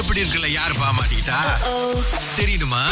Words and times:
எப்படி 0.00 0.20
இருக்குல்ல? 0.20 0.48
யாரு 0.52 0.74
பாமாட்டா 0.74 1.38
தெரியுமா 2.36 2.82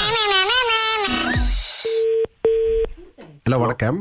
ஹலோ 3.46 3.58
வணக்கம். 3.60 3.98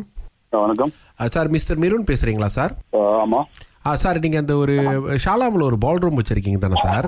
வணக்கம். 0.50 0.92
சார் 1.30 1.48
மிஸ்டர் 1.48 1.78
மிருன் 1.78 2.04
பேசுறீங்களா 2.04 2.46
சார்? 2.46 2.74
ஆமா. 3.24 3.40
ஆ 3.88 3.96
சார் 3.96 4.20
நீங்கள் 4.20 4.40
அந்த 4.40 4.56
ஒரு 4.56 4.76
ஷாலாமில் 5.26 5.64
ஒரு 5.64 5.78
பால் 5.78 5.98
ரூம் 5.98 6.18
வச்சிருக்கீங்க 6.22 6.58
தானே 6.58 6.76
சார் 6.84 7.08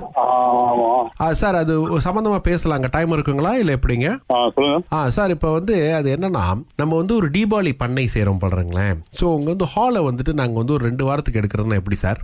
சார் 1.40 1.56
அது 1.62 1.74
சம்மந்தமாக 2.06 2.42
பேசலாங்க. 2.48 2.88
டைம் 2.96 3.14
இருக்குங்களா 3.16 3.52
இல்லை 3.62 3.74
எப்படிங்க? 3.78 4.08
சொல்லுங்க. 4.56 4.78
சார் 5.16 5.34
இப்போ 5.34 5.48
வந்து 5.58 5.76
அது 5.98 6.08
என்னன்னா 6.16 6.44
நம்ம 6.76 6.92
வந்து 6.96 7.14
ஒரு 7.20 7.28
தீபாவளி 7.36 7.72
பண்ணை 7.82 8.06
செய்கிறோம் 8.06 8.42
பண்றேங்களேன் 8.44 8.98
ஸோ 9.20 9.24
உங்க 9.36 9.48
வந்து 9.54 9.68
ஹாலை 9.74 10.02
வந்துட்டு 10.08 10.34
நாங்கள் 10.42 10.60
வந்து 10.62 10.76
ஒரு 10.78 10.84
ரெண்டு 10.88 11.06
வாரத்துக்கு 11.08 11.40
எடுக்கிறதுனா 11.42 11.80
எப்படி 11.82 11.98
சார்? 12.04 12.20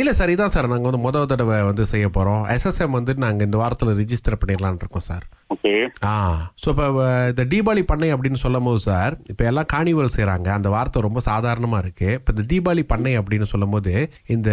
இல்லை 0.00 0.12
சார் 0.12 0.32
இதான் 0.34 0.54
சார் 0.56 0.70
நாங்கள் 0.72 0.90
வந்து 0.90 1.04
முதல் 1.06 1.30
தடவை 1.32 1.58
வந்து 1.62 1.86
செய்ய 1.86 2.06
போகிறோம் 2.08 2.44
எஸ்எஸ்எம் 2.56 2.96
வந்து 2.98 3.14
நாங்கள் 3.26 3.48
இந்த 3.48 3.58
வாரத்தில் 3.62 3.98
ரிஜிஸ்டர் 4.02 4.40
பண்ணிடலாம்னு 4.42 4.82
இருக்கோம் 4.84 5.08
சார். 5.10 5.26
ஆ 6.04 6.12
ஸோ 6.62 6.68
இப்போ 6.68 6.86
இந்த 7.30 7.42
தீபாவளி 7.52 7.82
பண்ணை 7.90 8.08
அப்படின்னு 8.14 8.40
சொல்லும் 8.44 8.66
போது 8.68 8.80
சார் 8.86 9.14
இப்போ 9.28 9.44
எல்லாம் 9.44 9.68
காணிவல் 9.74 10.14
செய்கிறாங்க 10.16 10.48
அந்த 10.56 10.68
வார்த்தை 10.68 11.00
ரொம்ப 11.00 11.20
சாதாரணமாக 11.20 11.82
இருக்குது 11.84 12.16
இப்போ 12.18 12.32
இந்த 12.34 12.44
தீபாவளி 12.52 12.84
பண்ணை 12.92 13.12
அப்படின்னு 13.20 13.46
சொல்லும் 13.52 13.70
போது 13.70 13.92
இந்த 14.26 14.50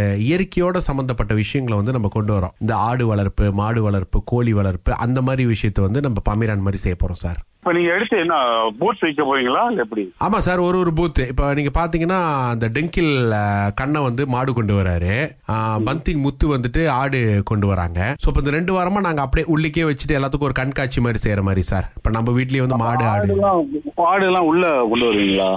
இயற்கையோட 0.53 0.79
சம்மந்தப்பட்ட 0.87 1.33
விஷயங்களை 1.43 1.75
வந்து 1.79 1.93
நம்ம 1.95 2.07
கொண்டு 2.15 2.31
வரோம். 2.35 2.53
இந்த 2.63 2.73
ஆடு 2.89 3.03
வளர்ப்பு 3.11 3.45
மாடு 3.59 3.79
வளர்ப்பு 3.85 4.17
கோழி 4.31 4.51
வளர்ப்பு 4.57 4.91
அந்த 5.05 5.19
மாதிரி 5.27 5.43
விஷயத்தை 5.53 5.81
வந்து 5.85 6.03
நம்ம 6.05 6.21
பமிரான் 6.29 6.63
மாதிரி 6.65 6.79
செய்ய 6.83 6.95
போகிறோம் 6.97 7.21
சார். 7.23 7.39
இப்போ 7.59 7.71
எடுத்து 7.95 8.15
என்ன 8.23 8.35
பூட்ஸ் 8.79 9.03
வைக்க 9.05 9.21
போறீங்களா 9.27 9.61
இல்ல 9.71 9.83
எப்படி? 9.85 10.03
ஆமாம் 10.25 10.43
சார் 10.47 10.63
ஒரு 10.67 10.77
ஒரு 10.83 10.91
பூத்து 10.97 11.23
இப்போ 11.31 11.45
நீங்கள் 11.59 11.75
பார்த்தீங்கன்னா 11.77 12.19
அந்த 12.53 12.65
டெங்கில் 12.77 13.11
கண்ணை 13.81 13.99
வந்து 14.07 14.23
மாடு 14.33 14.53
கொண்டு 14.57 14.73
வராரு. 14.79 15.13
பந்திங் 15.89 16.23
முத்து 16.25 16.47
வந்துட்டு 16.55 16.81
ஆடு 17.01 17.21
கொண்டு 17.51 17.67
வராங்க. 17.73 17.99
ஸோ 18.23 18.27
இப்போ 18.31 18.43
இந்த 18.43 18.53
ரெண்டு 18.57 18.73
வாரமாக 18.77 19.05
நாங்கள் 19.07 19.25
அப்படியே 19.25 19.47
உள்ளிக்கே 19.55 19.85
வச்சுட்டு 19.89 20.17
எல்லாத்துக்கும் 20.19 20.49
ஒரு 20.49 20.59
கண்காட்சி 20.61 21.01
மாதிரி 21.05 21.21
செய்கிற 21.25 21.43
மாதிரி 21.49 21.63
சார். 21.71 21.87
இப்போ 21.99 22.11
நம்ம 22.17 22.33
வீட்லேயே 22.39 22.65
வந்து 22.65 22.81
மாடு 22.85 23.05
ஆடு. 23.13 23.29
ஆடுலாம் 24.11 24.49
உள்ள 24.51 24.65
கொண்டு 24.91 25.07
வருவீங்களா? 25.09 25.51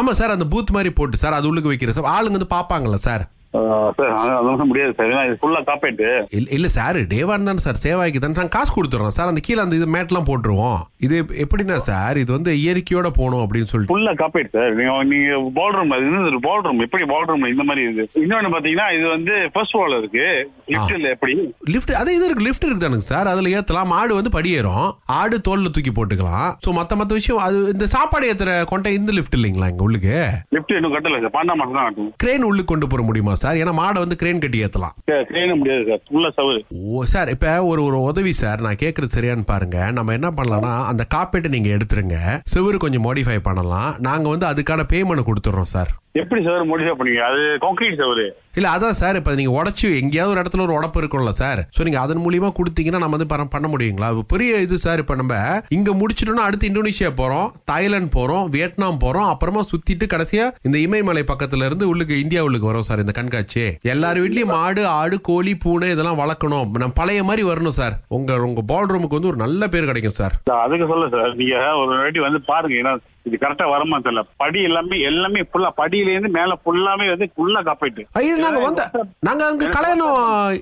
ஆமாம் 0.00 0.18
சார் 0.22 0.34
அந்த 0.34 0.48
பூத் 0.54 0.74
மாதிரி 0.78 0.92
போட்டு 0.98 1.22
சார் 1.22 1.38
அது 1.38 1.48
உள்ளுக்கு 1.52 1.72
வைக்கிற 1.72 1.94
சார் 1.98 2.12
ஆளுங்க 2.16 2.38
வந்து 2.38 2.54
பார்ப்பாங்கல்ல 2.56 3.00
சார். 3.08 3.24
சார் 3.52 4.12
அது- 4.18 4.66
முடியாது 4.66 4.92
சார். 4.96 5.06
ஏன்னா 5.06 5.24
இது 5.26 5.38
ஃபுல்லா 5.40 5.60
காப்பேட்டு 5.62 6.06
இல்ல 6.52 6.68
சார் 6.68 6.96
டேவான் 7.12 7.42
தானே 7.42 7.58
சார் 7.58 7.80
சேவாய்க்கு 7.84 8.18
தானே 8.18 8.32
நாங்கள் 8.32 8.48
காசு 8.48 8.70
கொடுத்துட்றோம் 8.72 9.16
சார். 9.16 9.26
அந்த 9.26 9.40
கீழே 9.44 9.60
அந்த 9.60 9.76
இது 9.76 9.86
மேட்லாம் 9.86 10.28
போட்டுருவோம். 10.28 10.78
இது 10.98 11.16
எப்படின்னா 11.44 11.76
சார் 11.88 12.16
இது 12.16 12.32
வந்து 12.32 12.52
இயற்கையோட 12.54 13.08
போகணும் 13.10 13.44
அப்படின்னு 13.44 13.70
சொல்லிட்டு. 13.72 13.92
ஃபுல்லா 13.92 14.14
காப்பேட் 14.14 14.50
சார். 14.50 14.74
நீங்க 14.74 15.02
நீங்க 15.04 15.50
பால் 15.54 15.72
ரூம் 15.72 15.90
அது 15.90 16.04
இன்னும் 16.04 16.40
பால் 16.40 16.62
ரூம் 16.62 16.78
எப்படி 16.78 17.04
பால் 17.04 17.24
ரூம் 17.24 17.44
இந்த 17.44 17.62
மாதிரி 17.62 17.86
இருக்கு 17.88 18.22
இன்னொன்னு 18.22 18.52
பாத்தீங்கன்னா 18.54 18.98
இது 18.98 19.06
வந்து 19.08 19.34
ஃபர்ஸ்ட் 19.52 19.74
வால் 19.74 19.98
இருக்கு. 19.98 20.26
லிஃப்ட்ல 20.68 21.10
எப்படி? 21.10 21.34
லிஃப்ட் 21.66 21.92
அதே 21.92 22.14
இது 22.14 22.24
இருக்கு. 22.24 22.44
லிஃப்ட் 22.44 22.64
இருக்கு 22.64 22.84
தானுங்க 22.84 23.08
சார். 23.10 23.26
அதுல 23.26 23.48
ஏத்தலாம். 23.48 23.86
மாடு 23.86 24.14
வந்து 24.14 24.30
படியேறும். 24.30 24.88
ஆடு 25.18 25.40
தோல்ல 25.48 25.70
தூக்கி 25.70 25.92
போட்டுக்கலாம். 25.92 26.48
ஸோ 26.66 26.72
மத்த 26.72 27.00
மத்த 27.00 27.12
விஷயம் 27.12 27.42
அது 27.42 27.68
இந்த 27.72 27.86
சாப்பாடு 27.86 28.32
ஏத்துற 28.32 28.64
கொண்ட 28.64 28.90
இந்த 28.92 29.12
லிஃப்ட் 29.12 29.36
இல்லைங்களா 29.36 29.68
இங்க 29.68 29.82
உள்ளுக்கு? 29.82 30.16
லிஃப்ட் 30.50 30.72
இன்னும் 30.72 30.94
கட்டல 30.94 31.20
சார். 31.20 31.34
பாண்டா 31.34 31.54
மட்டும் 31.54 31.80
தான் 31.80 32.10
கிரேன் 32.16 32.42
உள்ளுக்கு 32.42 32.72
கொண்டு 32.72 32.86
போற 32.86 33.02
முடியுமா 33.02 33.34
சார். 33.42 33.60
ஏன்னா 33.62 33.74
மாடை 33.80 34.00
வந்து 34.04 34.20
கிரேன் 34.22 34.42
கட்டி 34.44 34.64
ஏத்தலாம். 34.64 34.96
கிரேன 35.30 35.56
முடியாது 35.60 35.84
சார். 35.90 36.02
ஃபுல்லா 36.08 36.30
சவுரு 36.38 36.60
ஓ 36.92 37.04
சார் 37.14 37.32
இப்போ 37.36 37.52
ஒரு 37.70 37.82
ஒரு 37.88 38.00
உதவி 38.10 38.34
சார் 38.42 38.64
நான் 38.66 38.82
கேட்குறது 38.84 39.16
சரியான்னு 39.16 39.50
பாருங்க. 39.52 39.78
நம்ம 39.98 40.12
என்ன 40.18 40.30
பண்ணலாம்னா 40.38 40.74
அந்த 40.92 41.06
காப்பீட்டை 41.14 41.50
நீங்க 41.56 41.70
எடுத்துருங்க. 41.76 42.18
செவுரு 42.54 42.76
கொஞ்சம் 42.84 43.06
மாடிஃபை 43.08 43.40
பண்ணலாம். 43.48 43.90
நாங்க 44.08 44.28
வந்து 44.34 44.48
அதுக்கான 44.52 44.86
பேமெண்ட் 44.92 45.28
கொடுத்துட்றோம் 45.28 45.72
சார். 45.76 45.92
எப்படி 46.14 46.40
சார் 46.44 46.64
மோடிஃபை 46.68 46.94
பண்ணீங்க 46.96 47.20
அது 47.26 47.42
கான்கிரீட் 47.62 48.00
சவுரு 48.00 48.24
இல்ல 48.56 48.70
அதான் 48.72 48.96
சார் 48.98 49.16
இப்போ 49.18 49.34
நீங்க 49.34 49.52
உடச்சி 49.58 49.86
எங்கேயாவது 50.00 50.32
ஒரு 50.32 50.40
இடத்துல 50.40 50.64
ஒரு 50.64 50.74
உடப்பு 50.78 50.98
இருக்கும்ல 51.00 51.30
சார் 51.38 51.60
ஸோ 51.76 51.84
நீங்க 51.86 51.98
அதன் 52.00 52.20
மூலியமா 52.24 52.48
கொடுத்தீங்கன்னா 52.56 53.00
நம்ம 53.00 53.16
வந்து 53.16 53.28
பண்ண- 53.54 53.70
முடியுங்களா? 53.72 54.08
பெரிய 54.32 54.58
இது 54.58 54.76
சார் 54.78 55.00
இப்போ 55.02 55.14
நம்ம 55.14 55.34
இங்க 55.70 55.90
முடிச்சிட்டோம்னா 56.00 56.46
அடுத்து 56.46 56.68
இந்தோனேஷியா 56.70 57.10
போறோம் 57.20 57.48
தாய்லாந்து 57.64 58.12
போறோம் 58.16 58.50
வியட்நாம் 58.54 59.00
போறோம் 59.04 59.28
அப்புறமா 59.30 59.62
சுத்திட்டு 59.70 60.06
கடைசியா 60.06 60.46
இந்த 60.62 60.76
இமயமலை 60.78 61.22
பக்கத்துல 61.30 61.68
இருந்து 61.68 61.88
உள்ளுக்கு 61.88 62.20
இந்தியா 62.22 62.42
உள்ளுக்கு 62.44 62.70
வரும் 62.70 62.88
சார் 62.88 63.02
இந்த 63.04 63.14
கண்காட்சி 63.18 63.64
எல்லார் 63.90 64.20
வீட்லயும் 64.22 64.54
மாடு 64.54 64.84
ஆடு 64.94 65.18
கோழி 65.22 65.54
பூனை 65.58 65.88
இதெல்லாம் 65.92 66.20
வளர்க்கணும். 66.22 66.68
நம்ம 66.76 66.98
பழைய 67.00 67.22
மாதிரி 67.24 67.44
வரணும் 67.48 67.78
சார் 67.78 67.96
உங்க 68.10 68.38
உங்க 68.46 68.64
பால் 68.70 68.90
ரூமுக்கு 68.92 69.18
வந்து 69.18 69.32
ஒரு 69.32 69.42
நல்ல 69.44 69.62
பேர் 69.68 69.90
கிடைக்கும் 69.90 70.18
சார் 70.18 70.36
சார், 70.42 70.62
அதுக்கு 70.64 70.90
சொல்ல 70.92 71.08
சார் 71.14 71.32
நீங்க 71.40 71.54
ஒரு 71.80 71.98
வாட்டி 71.98 72.22
வந்து 72.22 72.42
பாருங்க. 72.48 72.76
ஏன்னா 72.82 72.94
இது 73.24 73.36
கரெக்டா 73.36 73.66
வருமா 73.68 73.96
தெரியல. 73.98 74.22
படி 74.36 74.60
எல்லாமே 74.62 74.96
எல்லாமே 75.02 75.40
ஃபுல்லா 75.42 75.70
படியில 75.76 76.12
இருந்து 76.12 76.30
மேல 76.30 76.56
ஃபுல்லாமே 76.62 77.06
வந்து 77.08 77.26
ஃபுல்லா 77.34 77.60
காப்பீட்டு 77.62 78.02
ஐயோ 78.12 78.34
நாங்க 78.38 78.60
வந்த 78.60 78.82
நாங்க 79.20 79.42
அங்க 79.46 79.68
கல்யாணம் 79.68 80.16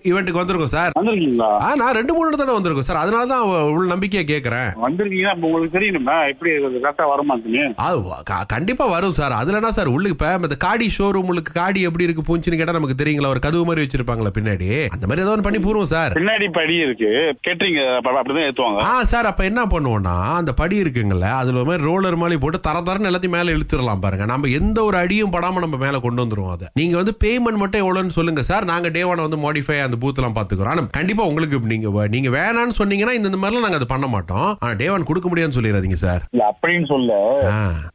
ஈவெண்ட்டுக்கு 0.08 0.40
வந்திருக்கோம் 0.40 0.72
சார். 0.72 0.92
வந்திருக்கீங்களா? 0.98 1.48
ஆ 1.60 1.74
நான் 1.74 1.94
ரெண்டு 1.94 2.12
மூணு 2.12 2.36
தடவை 2.36 2.56
வந்திருக்கோம் 2.58 2.88
சார். 2.88 3.00
அதனால 3.00 3.26
தான் 3.26 3.44
உள்ள 3.72 3.86
நம்பிக்கையா 3.94 4.24
கேட்கறேன் 4.26 4.68
வந்திருக்கீங்கன்னா 4.82 5.32
அப்ப 5.32 5.46
உங்களுக்கு 5.46 5.76
தெரியணுமா? 5.78 6.16
எப்படி 6.28 6.50
கரெக்டா 6.78 7.06
வருமான்னு 7.10 7.64
அது 7.82 7.98
வ- 8.04 8.22
க- 8.24 8.46
கண்டிப்பா 8.48 8.84
வரும் 8.86 9.12
சார். 9.12 9.34
அதுல 9.34 9.56
என்ன 9.56 9.72
சார்? 9.72 9.88
உள்ளுக்கு 9.88 10.16
இப்ப 10.16 10.30
இந்த 10.42 10.58
காடி 10.60 10.88
ஷோரூம் 10.96 11.22
உங்களுக்கு 11.22 11.52
காடி 11.54 11.80
எப்படி 11.82 12.04
இருக்கு 12.04 12.26
பூஞ்சின்னு 12.26 12.56
கேட்டா 12.56 12.72
நமக்கு 12.72 13.00
தெரியுங்களா? 13.02 13.30
ஒரு 13.30 13.40
கதவு 13.40 13.64
மாதிரி 13.64 13.84
வச்சிருப்பாங்களா 13.84 14.32
பின்னாடி. 14.34 14.68
அந்த 14.90 15.04
மாதிரி 15.04 15.22
ஏதோ 15.22 15.30
ஒன்று 15.30 15.42
பண்ணி 15.42 15.60
பூருவோம் 15.60 15.90
சார். 15.90 16.14
பின்னாடி 16.14 16.48
படி 16.52 16.76
இருக்கு. 16.80 17.10
கேட்டரிங் 17.46 17.80
அப்படிதான் 18.12 18.46
ஏத்துவாங்க. 18.46 18.80
ஆ 18.86 19.04
சார் 19.06 19.26
அப்ப 19.26 19.44
என்ன 19.44 19.64
பண்ணுவோம்னா 19.66 20.16
அந்த 20.34 20.52
படி 20.54 20.82
இருக்குங்கல்ல 20.82 21.28
அதுல 21.38 21.64
மாதிரி 21.64 21.84
ரோலர் 21.84 22.16
மாதிரி 22.16 22.40
போட்டு 22.50 22.66
தர 22.68 22.78
தரன்னு 22.86 23.08
எல்லாத்தையும் 23.08 23.34
மேல 23.34 23.52
இழுத்துடலாம் 23.56 24.00
பாருங்க. 24.04 24.24
நம்ம 24.30 24.48
எந்த 24.60 24.78
ஒரு 24.88 24.96
அடியும் 25.02 25.32
படாம 25.34 25.60
நம்ம 25.64 25.76
மேல 25.82 25.98
கொண்டு 26.06 26.20
வந்துருவோம் 26.22 26.54
அதை. 26.54 26.66
நீங்க 26.78 26.94
வந்து 27.00 27.14
பேமெண்ட் 27.24 27.60
மட்டும் 27.62 27.82
எவ்வளவுன்னு 27.82 28.16
சொல்லுங்க 28.16 28.42
சார். 28.48 28.64
நாங்க 28.70 28.88
டே 28.96 29.02
ஒன் 29.10 29.22
வந்து 29.24 29.38
மாடிஃபை 29.44 29.76
அந்த 29.86 29.96
பூத் 30.02 30.18
எல்லாம் 30.20 30.36
பாத்துக்கிறோம் 30.38 30.72
ஆனா 30.72 30.84
கண்டிப்பா 30.98 31.22
உங்களுக்கு 31.30 31.58
நீங்க 31.72 32.06
நீங்க 32.14 32.30
வேணாம்னு 32.36 32.78
சொன்னீங்கன்னா 32.80 33.14
இந்த 33.18 33.30
மாதிரிலாம் 33.42 33.66
நாங்க 33.66 33.78
அதை 33.80 33.88
பண்ண 33.92 34.06
மாட்டோம். 34.14 34.48
ஆனா 34.60 34.72
டே 34.82 34.88
ஒன் 34.94 35.08
கொடுக்க 35.10 35.28
முடியாதுன்னு 35.28 35.58
சொல்லிடாதீங்க 35.58 35.98
சார். 36.04 36.24
இல்ல 36.30 36.44
அப்படின்னு 36.52 36.88
சொல்ல. 36.92 37.12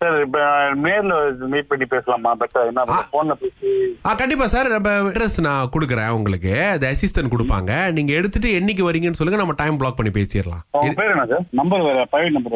சார் 0.01 0.19
இப்ப 0.25 0.39
நேர்ல 0.85 1.13
மீட் 1.53 1.69
பண்ணி 1.73 1.87
பேசலாமா? 1.95 2.33
பெட்டர் 2.43 2.69
என்ன 2.71 2.85
போன்ல 3.15 3.35
பேசி 3.43 3.73
ஆ 4.05 4.13
கண்டிப்பா 4.21 4.47
சார். 4.53 4.69
நம்ம 4.75 4.89
அட்ரஸ் 5.09 5.39
நான் 5.47 5.69
கொடுக்குறேன் 5.75 6.15
உங்களுக்கு. 6.19 6.53
அந்த 6.75 6.85
அசிஸ்டன்ட் 6.93 7.33
கொடுப்பாங்க. 7.35 7.71
நீங்க 7.97 8.13
எடுத்துட்டு 8.19 8.49
என்னைக்கு 8.59 8.83
வரீங்கன்னு 8.87 9.19
சொல்லுங்க. 9.19 9.41
நம்ம 9.43 9.57
டைம் 9.63 9.79
பிளாக் 9.83 9.99
பண்ணி 9.99 10.13
பேசிடலாம். 10.19 10.63
பேர் 11.01 11.13
என்ன 11.13 11.27
சார்? 11.33 11.45
நம்பர் 11.61 11.85
வேற 11.89 12.01
பிரைவேட் 12.11 12.35
நம்பர் 12.37 12.53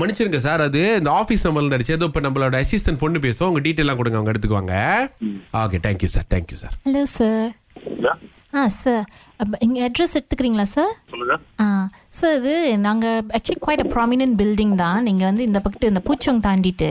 மன்னிச்சிருங்க 0.00 0.40
சார். 0.46 0.62
அது 0.68 0.80
இந்த 0.98 1.10
ஆஃபீஸ் 1.14 1.46
நம்பர்ல 1.46 1.76
அடிச்சு 1.76 1.94
ஏதோ 1.94 2.08
இப்போ 2.10 2.20
நம்மளோட 2.20 2.56
அசிஸ்டன்ட் 2.62 3.00
பொண்ணு 3.00 3.20
பேசும் 3.20 3.48
உங்க 3.48 3.60
டீட்டெயிலாம் 3.60 3.98
கொடுங்க 3.98 4.18
அவங்க 4.18 4.32
எடுத்துக்குவாங்க. 4.32 4.74
Okay 5.62 5.80
thank you 5.86 6.10
sir 6.14 6.28
thank you 6.30 6.58
sir 6.58 6.74
hello 6.86 7.02
sir 7.14 7.50
ah 8.54 8.62
sir 8.76 9.04
அப்போ 9.40 9.56
இங்கே 9.60 9.80
அட்ரஸ் 9.84 10.16
எடுத்துக்கிறீங்களா 10.18 10.66
சார் 10.72 10.90
ஆ 11.60 11.66
சார் 12.10 12.34
இது 12.38 12.54
நாங்கள் 12.78 13.22
actually 13.36 13.60
quite 13.62 13.84
a 13.84 13.90
prominent 13.94 14.36
building 14.40 14.74
தான். 14.76 14.98
நீங்கள் 15.02 15.28
வந்து 15.30 15.42
இந்த 15.42 15.60
பக்கத்து 15.60 15.92
இந்த 15.92 16.02
பூச்சோங் 16.08 16.42
தாண்டிட்டு 16.46 16.90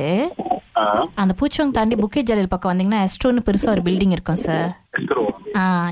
அந்த 1.15 1.33
பூச்சோங் 1.39 1.71
தாண்டி 1.71 1.95
புக்கே 1.95 2.21
ஜலீல் 2.23 2.47
பக்கம் 2.47 2.71
வந்தீங்கன்னா 2.71 3.01
எஸ்ட்ரோன்னு 3.05 3.45
பெருசாக 3.47 3.75
ஒரு 3.75 3.81
பில்டிங் 3.81 4.11
இருக்கும் 4.11 4.41
சார் 4.41 4.69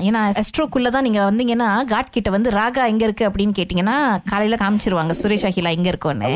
ஏன்னா 0.08 0.20
எஸ்ட்ரோக்குள்ளே 0.40 0.90
தான் 0.94 1.06
நீங்கள் 1.06 1.26
வந்தீங்கன்னா 1.28 1.68
காட் 1.92 2.14
கிட்ட 2.16 2.28
வந்து 2.34 2.50
ராகா 2.58 2.84
எங்கே 2.92 3.06
இருக்கு 3.08 3.28
அப்படின்னு 3.28 3.56
கேட்டிங்கன்னா 3.58 3.96
காலையில் 4.30 4.60
காமிச்சிருவாங்க 4.62 5.14
சுரேஷ் 5.20 5.46
அகிலா 5.48 5.72
எங்கே 5.76 5.92
இருக்கோன்னு. 5.92 6.32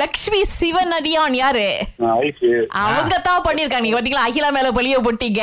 லக்ஷ்மி 0.00 0.40
சிவன் 0.58 0.94
அடியான் 0.96 1.36
யாரு? 1.40 1.66
அவங்க 2.86 3.14
தான் 3.28 3.44
பண்ணிருக்காங்க. 3.46 3.84
நீங்க 3.84 3.96
பாத்தீங்களா? 3.98 4.26
அகிலா 4.28 4.50
மேல 4.56 4.70
பொலிய 4.78 4.98
போட்டீங்க. 5.06 5.42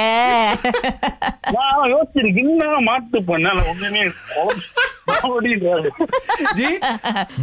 யோசிச்சிருக்கேன் 1.93 2.83
மாட்டு 2.89 3.19
பண்ண 3.31 3.53
ஒண்ணுமே 3.71 4.03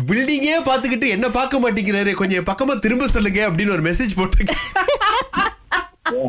பில்டிங்கே 0.09 0.55
பாத்துக்கிட்டு 0.69 1.07
என்ன 1.17 1.27
பார்க்க 1.39 1.63
மாட்டேங்கிறாரு. 1.65 2.13
கொஞ்சம் 2.21 2.47
பக்கமா 2.51 2.75
திரும்ப 2.85 3.09
சொல்லுங்க 3.17 3.41
அப்படின்னு 3.49 3.75
ஒரு 3.77 3.85
மெசேஜ் 3.91 4.19
போட்டிருக்கேன். 4.19 4.63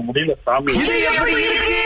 முடியல 0.04 0.36
சாமி. 0.46 0.74
இது 0.74 1.04
எப்படி 1.04 1.32
இருக்கு? 1.32 1.82